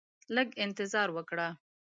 لږ 0.35 0.47
انتظار 0.65 1.07
وکړه 1.15 1.47